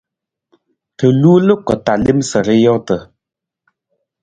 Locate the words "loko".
1.47-1.73